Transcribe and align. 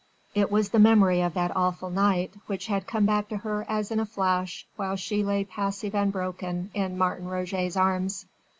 It 0.33 0.49
was 0.49 0.69
the 0.69 0.79
memory 0.79 1.21
of 1.21 1.35
that 1.35 1.55
awful 1.55 1.91
night 1.91 2.33
which 2.47 2.65
had 2.65 2.87
come 2.87 3.05
back 3.05 3.27
to 3.29 3.37
her 3.37 3.67
as 3.69 3.91
in 3.91 3.99
a 3.99 4.05
flash 4.07 4.65
while 4.75 4.95
she 4.95 5.23
lay 5.23 5.43
passive 5.43 5.93
and 5.93 6.11
broken 6.11 6.71
in 6.73 6.97
Martin 6.97 7.27
Roget's 7.27 7.77
arms. 7.77 8.25